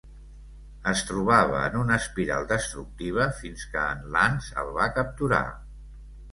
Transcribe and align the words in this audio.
Es 0.91 1.03
trobava 1.09 1.59
en 1.65 1.77
una 1.81 1.99
espiral 2.05 2.49
destructiva 2.53 3.29
fins 3.43 3.69
que 3.75 3.87
en 3.93 4.03
Lance 4.19 4.59
el 4.67 4.75
va 4.81 4.91
capturar. 5.01 5.47